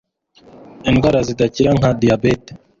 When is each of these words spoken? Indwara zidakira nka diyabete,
Indwara 0.89 1.19
zidakira 1.27 1.71
nka 1.79 1.89
diyabete, 1.99 2.51